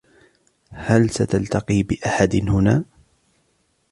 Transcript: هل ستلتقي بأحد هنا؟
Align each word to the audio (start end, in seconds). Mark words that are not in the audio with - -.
هل 0.71 1.09
ستلتقي 1.09 1.83
بأحد 1.83 2.35
هنا؟ 2.35 2.83